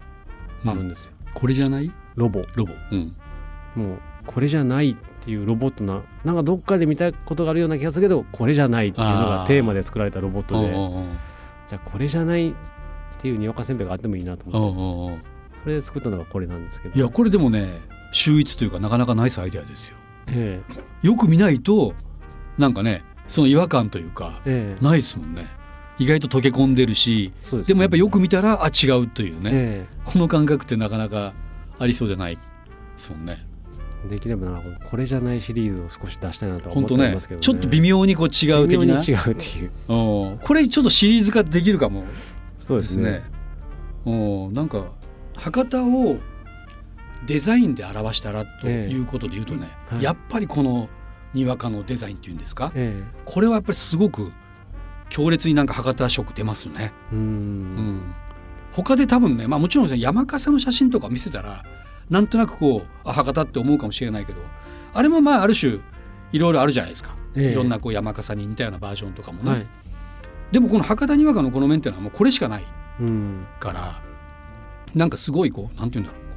[0.63, 1.91] あるんですよ、これじゃない？
[2.13, 2.43] ロボ。
[2.53, 2.73] ロボ。
[2.91, 3.15] うん。
[3.75, 10.69] もうこれじゃないっていうロボットななんかどっかで見たことがあるような気がするけどこれじゃないっていうのがテーマで作られたロボットで。
[11.67, 12.53] じゃあこれじゃないっ
[13.19, 15.25] ていうにわかせんべいがあってもいいなとお思って
[15.67, 16.95] うおうおうそれで作ったのがこれなんですけど。
[16.95, 19.97] いやこれでもね秀逸というかなかなかナイスアイデアですよ。
[20.29, 20.61] え
[21.01, 21.93] よく見ないと
[22.57, 24.77] なんかねその違和感というかええ。
[24.81, 25.47] えないですもんね。
[25.99, 31.33] 意外と溶け込んでるしですでもやっぱよく見たらあ違うというね、えこの感覚ってなかなか
[31.79, 32.41] ありそうじゃないで
[32.97, 33.39] すもんね。
[34.05, 37.09] えできればなんかこれじゃないシリーズを少し出したいなとは思っ本当ね。
[37.09, 39.01] てますけど、ね、ちょっと微妙にこう違う的な。
[39.01, 39.71] 違うっていう。
[39.89, 40.39] うん。
[40.39, 42.05] これちょっとシリーズ化できるかも。
[42.59, 43.11] そうですね。
[43.11, 43.23] ね。
[44.05, 44.11] う
[44.51, 44.53] ん。
[44.53, 44.85] なんか
[45.37, 46.17] 博多を
[47.25, 50.03] デザインで表したらということで言うとね、はい。
[50.03, 50.89] やっぱりこの
[51.33, 54.31] にわかのデザインっていうんですかえこれはやっぱりすごく
[55.09, 56.93] 強烈になんか博多色出ますね。
[57.11, 57.97] えううん。
[57.97, 58.15] ん。
[58.73, 61.63] 他で多分ね、まあ、もちろん山笠の写真とか見せたら
[62.09, 64.41] なんとなくこうあ博多って思うかもしれないけど
[64.93, 65.79] あれもまあある種
[66.31, 67.51] いろいろあるじゃないですか、ええ。
[67.51, 69.65] いろんなこう山笠に似たようなバージョンとかもね、はい。
[70.51, 72.63] でもこの博多にわかのこの面っていうのはもうこれしかない
[72.99, 73.45] うん。
[73.59, 74.01] から
[74.95, 76.27] なんかすごいこうなんて言うんだろう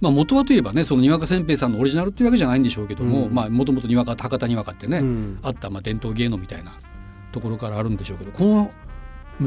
[0.00, 5.38] まあ元はといえばねそのにわかせんべいさんのオリジナルっていうわけじゃないんでしょうけども、もともとにわか博多にわかってね、うん。
[5.42, 6.78] あったまあ伝統芸能みたいな
[7.32, 8.70] ところからあるんでしょうけどこの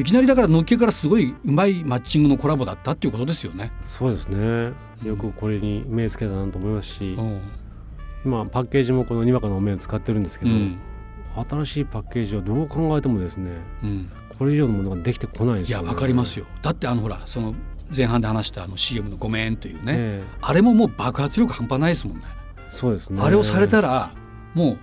[0.01, 3.71] いきなりだからのっけからすごいうまいマッチングのコラボだったっていうことですよね。
[3.81, 4.73] そうですね。
[5.03, 7.41] よくこれに目つけたなと思いますし、うん。
[8.25, 10.79] 今パッケージもこのにわかのお面を使ってるんですけど、うん。
[11.49, 13.51] 新しいパッケージをどう考えてもですね
[13.83, 14.09] うん。
[14.37, 16.45] これ以上のものができてこないですよ、ね、いやわかりますよ。
[16.61, 17.53] だってあのほらその
[17.95, 22.23] 前半で話したあの CM の「ごめん」というね、えあれももう爆発力半端ないですもんね。
[22.57, 23.21] えそうですね。
[23.21, 24.11] あれをされたら
[24.53, 24.77] もう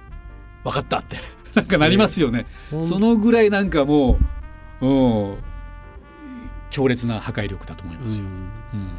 [0.64, 1.16] 分かったって
[1.54, 2.46] なんかなりますよね。
[2.70, 4.18] ほんそのぐらいなんかも
[4.80, 5.36] う、うん、
[6.70, 8.24] 強烈な破壊力だと思いますよ。
[8.24, 8.30] うん。
[8.32, 8.88] うん。
[8.88, 8.90] い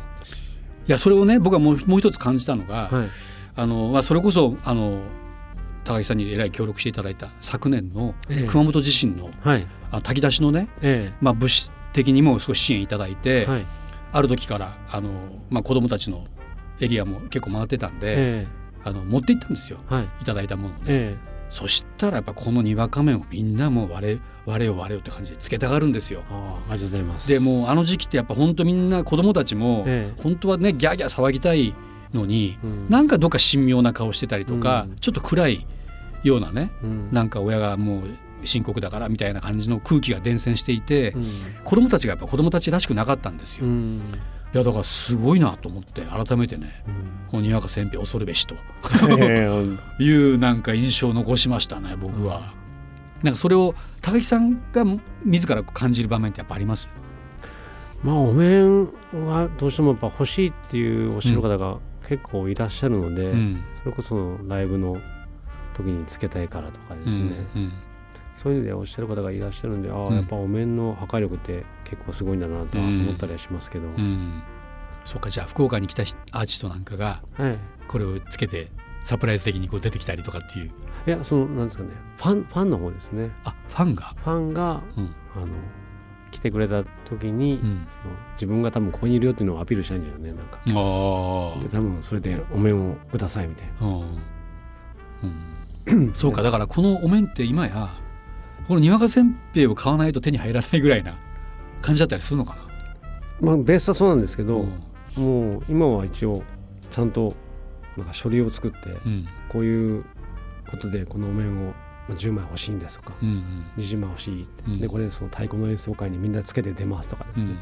[0.87, 3.09] やそれをね僕はもうもう一つ感じたのが、はい。
[3.57, 5.01] あのまあ、それこそあの
[5.85, 8.47] 高木さんにえらい協力していただいた昨年のええ。
[8.47, 9.65] 熊本地震のはい。
[9.91, 13.65] あの炊き出しのね、えまあ、物資的にも少し支援いただいて、えはい
[14.15, 15.09] ある時からあの、
[15.49, 16.23] まあ、子どもたちの
[16.79, 18.47] エリアも結構回ってたんで、え
[18.85, 19.79] あの持って行ったんですよ。
[19.91, 20.09] えはい。
[20.21, 20.83] いただいたものをね。
[20.87, 21.17] え
[21.49, 26.23] そしたらやっぱこのにわか面をみんなもう我我よ我よって感じでつけたがるんですよ。
[26.29, 26.33] え。
[26.33, 27.27] ありがとうございます。
[27.27, 30.21] でもうあの時期ってやっぱ本当みんな子供たちもええ。
[30.21, 31.75] 本当はねギャーギャー騒ぎたい
[32.13, 32.87] のにうん。
[32.89, 34.95] なんかどっか神妙な顔してたりとか、うん。
[34.95, 35.67] ちょっと暗い
[36.23, 37.09] ようなねうん。
[37.11, 38.01] なんか親がもう
[38.43, 41.25] 深刻だからみたいな感じの空気が伝染していて、うん。
[41.63, 43.65] 子供たちがやっぱ子供たちらしくなかったんですよ。
[43.65, 44.01] いうん。
[44.53, 46.93] やだからすごいなと思って改めてねうん。
[47.29, 48.55] このにわかせんべい恐るべしと。
[50.01, 52.53] いうなんか印象を残しましたね僕は。
[53.23, 54.85] なんかそれを高木さんが
[55.23, 56.87] 自ら感じる場面ってやっぱあります？
[58.03, 58.85] まあお面
[59.25, 63.63] はどうしてもやっぱ欲しいっていうおっしゃる方が結構いらっしゃるので、うん。
[63.79, 64.97] それこそライブの
[65.73, 67.73] 時につけたいからとかですね、うん
[68.35, 70.15] そういうのでおっしゃる方がいらっしゃるんでああ、うん。
[70.15, 74.43] やっぱお面の破壊力って結構すごいんだなとは思ったりはしますけど、うん。
[75.05, 77.57] そうかじゃあ福岡に来た人アーティストなんかがはい。
[77.87, 78.67] これをつけて
[79.03, 80.71] サプライズ的にこう出てきたりとかっていう。
[81.07, 81.91] いやそのなんですかね。
[82.17, 83.31] ファンファンの方ですね。
[83.45, 85.15] あファンが、ファンが、うん。
[85.35, 85.47] あの
[86.31, 87.85] 来てくれた時に、うん。
[87.87, 90.57] その自分が多分ここにいるよっていうのをアピールしたいんだよねなんか。
[90.57, 93.87] あで多分それでお面をくださいみたいな。
[95.87, 97.89] うん、 そうかだからこのお面って今や
[98.67, 101.15] このにわかせんべいを買わないと手に入らないぐらいな
[101.81, 102.57] 感じだったりするのか
[103.39, 104.49] まあベースはそうなんですけな。
[104.49, 104.65] ど、
[105.17, 106.41] もう今は一応
[106.91, 107.35] ちゃんと
[107.97, 109.27] なんか書類を作ってうん。
[109.49, 110.05] こういう
[110.69, 111.73] ことでこのお面を
[112.07, 113.65] まあ10枚欲しいんですとかうんうん。
[113.77, 114.79] 20枚欲しいうん。
[114.79, 117.57] でこれその太鼓の演奏会にみんなつけて出ますとかですね、うん。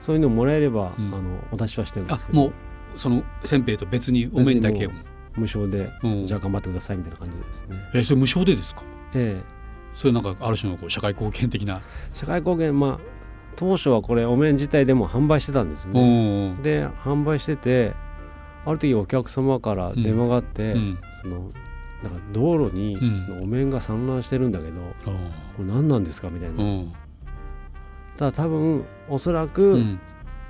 [0.00, 1.14] そういうのをもらえれば、うん。
[1.14, 2.38] あのお出しはしてるんですけど。
[2.40, 2.52] あもう
[2.98, 4.90] そのせんべいと別にお面だけを、
[5.34, 6.26] 無償で、うん。
[6.26, 7.76] じゃあ頑張ってくださいみたいな感じですね。
[7.94, 8.82] えそれ無償でですか？
[9.14, 9.61] ええ
[9.94, 11.80] それなんかある種のこう社会貢献的な、
[12.14, 13.12] 社会貢献まあ
[13.56, 16.50] 当初はこれお面自体でも販売してたんですうね。
[16.50, 17.92] んで販売してて
[18.64, 20.98] ある時お客様から電話があって、うん。
[21.20, 21.50] その
[22.02, 23.18] なんか道路にうん。
[23.18, 25.10] そのお面が散乱してるんだけど、あ
[25.56, 26.84] これ何なんですかみたいな、
[28.16, 30.00] ただ多分おそらうくん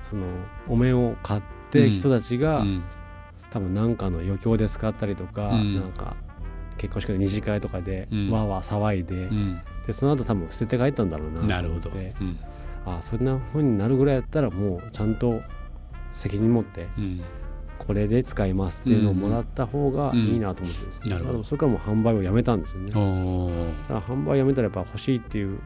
[0.01, 0.23] その
[0.67, 2.83] お面を買って人たちが、うん。
[3.49, 6.15] 多分何かの余興で使ったりとか、うんなんか
[6.83, 8.29] 結婚式の二次会とかでうん。
[8.29, 9.61] わーわー騒いで,、うん。
[9.87, 12.37] でその後多分捨てて帰ったんだろうななるほど、うん。
[12.85, 15.41] あそんな風になるぐらいやったらもうちゃんと
[16.11, 17.21] 責任持ってうん。
[17.79, 21.11] これで使いますっていうのをもらった方がいいなと思ってるんですよ、うん。
[21.11, 21.43] なるほど。
[21.43, 22.87] それからもう販売をやめたんですよね。
[22.87, 25.59] だから販売をやめたらやっぱ欲しいっていう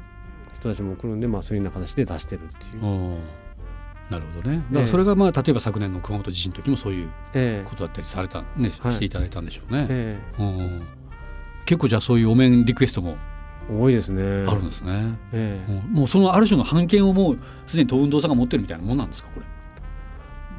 [0.53, 2.83] 人たちも来るんで、まあ、そういうような形で出してるっていう、
[4.09, 4.63] なるほどね。
[4.71, 7.69] だからそれがまあ例えば昨年の熊本地震の時もそういうええ。
[7.69, 8.93] ことだったりされた、ねはい。
[8.93, 10.81] していただいたんでしょうね、えうん
[11.67, 13.17] 結構じゃあそういうお面リクエストも
[13.69, 14.23] え多いですね。
[14.47, 15.71] あるんですね、ええ。
[15.71, 19.45] うんもうそのある種の版権をもうすでに東運動さんが持ってるみたいなもんなんですかこれ？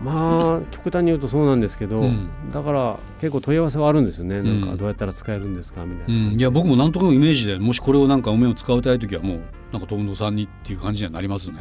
[0.01, 2.29] まあ極端に言うとそうなんですけど、うん。
[2.53, 4.47] だから結構問い合わせはあるんですよね、なん。
[4.49, 9.41] うんかどうやったら使えるんですかみたういな、ん、いや僕もなんとかのイメージでもしこれをなんかお面を使いたい時はもう
[9.73, 11.57] なんか東運動さんにっていう感じにはなりますね。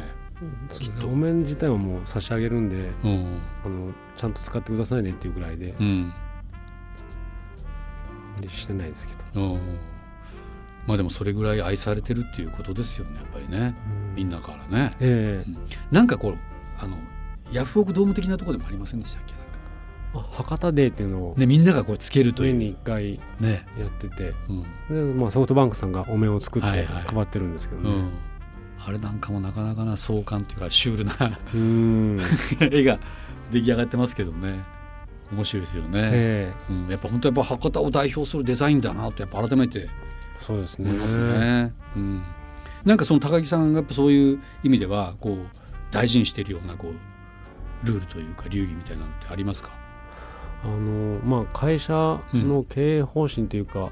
[0.70, 3.26] きっとお面自体はもう差し上げるんでうん。
[3.64, 5.74] あのちゃんと使ってくださいねっていうぐらいで。
[5.80, 6.12] うん
[8.48, 9.60] してないですけど、うん。
[10.86, 13.74] まあでもそれぐらい愛されてるっていうことですよねやっぱりね。
[14.14, 14.90] みんなからね。
[15.00, 15.50] ええ。
[15.90, 16.38] なんかこう
[16.78, 16.96] あの
[17.52, 19.34] ヤフオクドーム的なところでもありませんでしたっけ？
[20.14, 22.52] あ博多デーっていうのをねみんながこうつけるという。
[22.54, 23.66] 年に1回ね。
[23.78, 24.34] やってて。
[24.48, 24.52] う
[24.94, 25.14] ん。
[25.14, 27.04] で、まあ、ソフトバンクさんがお面を作ってはいはい。
[27.04, 28.10] 配ってるんですけどね、うん、
[28.78, 32.96] あれなんかもなかなかな壮観というかシュールな 絵が
[33.50, 34.64] 出来上がってますけどね
[35.32, 36.72] 面白いですよね、ええ。
[36.72, 39.88] うん、やっぱ本当やっぱ博多を代表するデザインだなとやっぱ改めて
[40.38, 40.88] そうですね。
[40.90, 41.72] 思いますね。
[41.96, 42.22] うん、
[42.84, 45.36] なんかその高木さんがやっぱそういう意味ではこう
[45.90, 49.70] 大事にしているようなこうルールというか流儀みたいなのってありますか？
[50.64, 53.90] あのまあ会社の経営方針というか、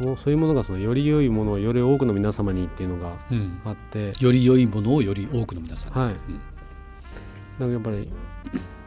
[0.00, 4.12] もうそういうものがそのより良いものをより多くの皆様にっていうのがうん、あって。
[4.18, 5.98] より良いものをより多くの皆さんに。
[5.98, 8.10] はい、だからやっぱり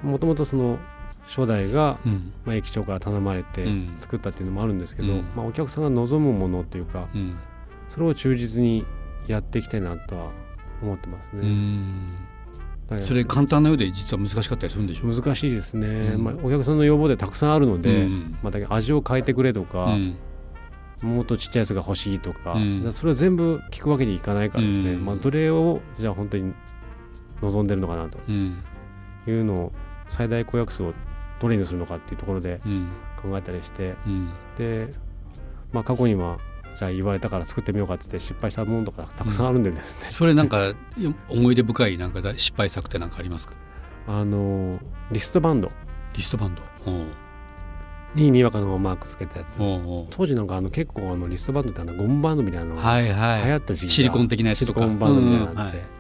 [0.02, 0.80] もともとその
[1.28, 2.34] 初代が、うん。
[2.46, 3.94] まあ、駅長から頼まれてうん。
[3.98, 5.26] 作ったっていうのもあるんですけど、うん。
[5.36, 7.36] まあ、お客さんが望むものっていうかうん。
[7.90, 8.86] それを忠実に
[9.28, 10.32] やっていきたいなとは
[10.82, 11.44] 思ってますね。
[13.02, 16.24] それ簡単なようで実は難しかったりするんでしょう難しいですね、うん。
[16.24, 18.38] まあ、お客さんの要望でたくさんあるので、うん。
[18.42, 20.18] また味を変えてくれとか、うん。
[21.02, 22.94] もっとちっちゃいやつが欲しいとか,、うん。
[22.94, 25.06] それを全部聞くわけにいかないからですね、うん。
[25.06, 26.54] まあ、どれをじゃあ本当に
[27.42, 28.58] 望んでるのかなとうん。
[29.28, 29.74] いうのを
[30.08, 30.94] 最大公約数を
[31.40, 32.88] どれにするのかっていうところでうん
[33.22, 34.94] 考えたりしてうんで、
[35.72, 36.38] まあ、過去には
[36.78, 40.76] じゃあ言われたから作ってみようかって言って失敗したものとかたくさんあるんでですね、それなんか
[41.28, 43.56] 思い出深いなんかだ失敗作ってなんかありますか？
[44.08, 44.80] あの
[45.12, 45.72] リストバンド。
[46.16, 46.62] リストバンド。
[48.16, 49.58] ににわかのマークつけたやつ。
[49.58, 53.44] 当時なんかあの結構あのリストバンドってあのゴムバンドみたいなのがはいはい。
[53.46, 54.82] 流行った時期がシリコン的なやつとか。
[54.82, 55.98] シリコンバンドみたいなのがあって、うんはい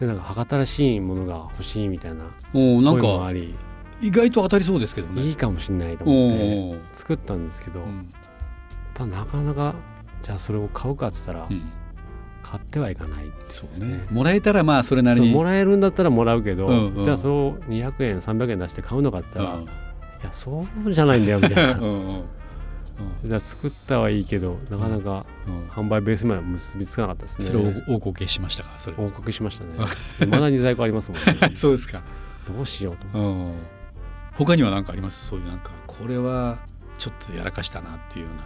[0.00, 2.24] でなんか博多らしいものが欲しいみたいな。
[2.52, 3.54] おうなんかあり
[4.00, 5.22] 意外と当たりそうですけどね。
[5.22, 8.12] いいかもしれないとお思ってうおう作ったんですけど、うん。
[8.94, 9.74] ぱなかなか
[10.22, 11.70] じゃあそれを買うかっつったら、うん。
[12.42, 13.88] 買ってはいかないそうですね。
[13.88, 14.06] ね。
[14.10, 15.28] もらえたらまあそれなりに。
[15.28, 17.04] そうもらえるんだったらもらうけど、うんうん。
[17.04, 19.64] じゃあそれを200円300円出して買うのかって言ったら、うん。
[19.64, 19.66] い
[20.22, 21.78] やそうじゃないんだよみたいな。
[21.80, 22.22] うんうん
[23.24, 25.66] じゃあ作ったはいいけどなかなかうん。
[25.68, 27.46] 販売ベースまで結びつかなかったですね。
[27.46, 28.96] それを大こけしましたかそれ。
[28.96, 30.28] 報告しましたね。
[30.28, 31.52] まだに在庫ありますもんね。
[31.56, 32.02] そうですか。
[32.46, 33.50] どうしようと思って。
[33.50, 33.73] うん
[34.36, 35.26] 他には何かあります？
[35.28, 36.58] そういうなんかこれは
[36.98, 38.36] ちょっとやらかしたなっていうよう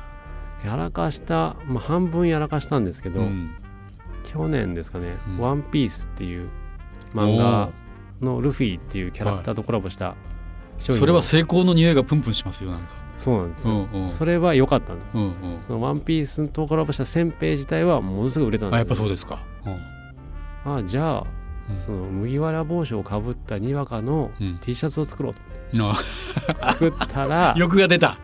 [0.65, 0.71] な。
[0.71, 3.55] やらかした、まあ、半分やらかしたんですけど、うん。
[4.25, 6.49] 去年ですかねうん「ワンピースっていう
[7.15, 7.71] 漫画
[8.21, 10.17] のルフィっていうキャラクターとコラボした
[10.79, 12.87] 商品をそれは成功の匂いがプンプンしますよなんか。
[13.17, 14.09] そうなんですよ、うんうん。
[14.09, 15.35] それは良かったんです、うんうん。
[15.61, 19.41] その「ワンピースとコラボした1000ページ自体はものすごい売れたんですあよやっぱそうですか。
[20.65, 20.73] うん。
[20.75, 21.27] あじゃあ、うん
[21.77, 24.59] その麦わら帽子をかぶったにわかのうん。
[24.59, 25.41] T シャツを作ろうと。
[26.61, 26.73] あ。
[26.73, 28.17] 作ったら 欲が出た。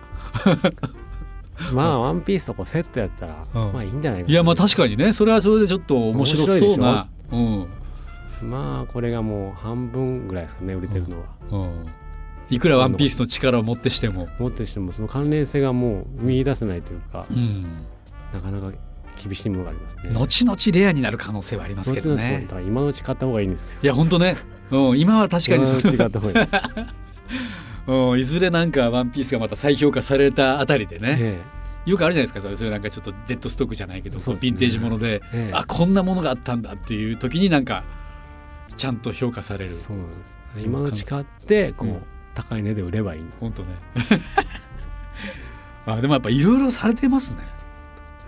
[1.72, 3.72] まあワンピースとこうセットやったら、うん。
[3.72, 5.12] まあいいんじゃないかいやまあ確かにね。
[5.12, 7.07] それはそれでちょっと面白そうな。
[7.30, 7.66] うん。
[8.42, 11.87] まあこれがもう半分ぐらいですかね売れてるのは、うん。
[12.50, 14.28] いくらワンピースの力を持ってしても。
[14.38, 17.64] 持ってしてもその関連性がもう見出せないというかうん。
[18.33, 18.76] なかなか
[19.22, 20.03] 厳しいものがありますね。
[20.12, 22.46] 後々レアになる可能性はありますけどね。
[22.66, 23.81] 今のうち買った方がいいんですよ。
[23.83, 24.37] いや本当ね。
[24.70, 25.83] うん今は確かにそう。
[25.83, 26.62] ち買った方がいいです、
[27.87, 31.16] うんいずれなんかワンピースがまた再評価されたあたりでね。
[31.20, 31.40] え
[31.87, 32.57] よくあるじゃないですかそれ。
[32.57, 34.24] それなんかちょっとデッドストックじゃないけど、ね。
[34.24, 35.48] ヴィンテージもので、ええ。
[35.50, 37.85] えあこんなものがあったんだっていう時になんか
[38.77, 39.74] ちゃんと評価される。
[39.74, 40.38] そうなんです。
[40.57, 42.03] 今のうち買ってこう、うん
[42.35, 43.68] 高い値で売ればいい本当ね。
[45.87, 47.38] あでもやっぱいろいろされてますね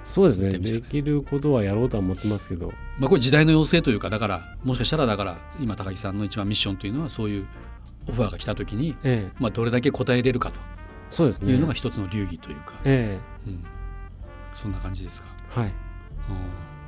[0.06, 0.56] そうですね。
[0.58, 2.72] できることはやろうとは思ってますけど。
[2.98, 7.46] まあ、これ時代の要請というかだからもしかしたらだから今高木さんの一番ミッションというのはそういう
[8.08, 9.36] オファーが来た時に、ええ。
[9.40, 10.52] まあ、どれだけ答えれるか
[11.10, 11.46] そうですね。
[11.46, 13.64] というのが一つの流儀というか、えうん、
[14.54, 15.68] そんな感じですか、えはい。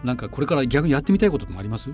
[0.03, 1.91] うん、なんかこれから逆にやってみたいこともあります？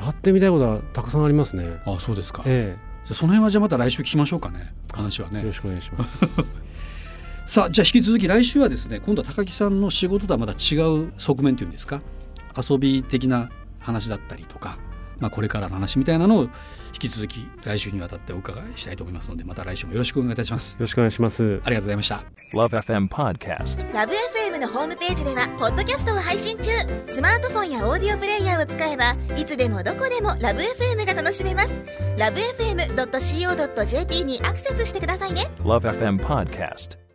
[0.00, 1.80] やってみたいことはたくさんありますね。
[1.84, 2.76] あそうですか、じえ。
[2.78, 4.72] ゃあその辺はじゃあまた来週聞きましょうかね。
[4.92, 5.40] 話はね。
[5.40, 6.24] えよろしくお願いします
[7.50, 12.00] さあじゃあ引き続き来週はですね今度は高木さんの仕事とはまた違う側面というんですか？
[12.56, 14.78] 遊び的な話だったりとか、
[15.18, 16.50] まあ、これからの話みたいなのを引
[17.00, 20.74] き続き来週にわたってお伺いしたいと思いますのでまた来週もよろしくお願いいたします。
[20.74, 21.60] よろしくお願いします。
[21.64, 22.22] ありがとうございました。
[22.54, 23.94] Love FM Podcast.
[23.94, 26.70] ラブ f m のホームページではポッドキャストを配信中。
[27.08, 31.72] スマートフォンやオーディオプレイヤーを使えばいつでもどこでもラブ f m が楽しめます。
[32.16, 35.50] ラブ FM.co.jp にアクセスしてくださいね。
[35.64, 37.09] Love FM Podcast.